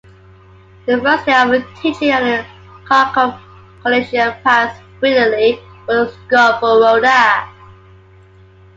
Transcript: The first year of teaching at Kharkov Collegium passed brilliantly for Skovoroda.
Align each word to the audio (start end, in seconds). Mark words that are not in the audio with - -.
The 0.87 0.99
first 0.99 1.27
year 1.27 1.53
of 1.53 1.63
teaching 1.79 2.09
at 2.09 2.43
Kharkov 2.85 3.39
Collegium 3.83 4.33
passed 4.41 4.81
brilliantly 4.99 5.59
for 5.85 6.07
Skovoroda. 6.07 7.47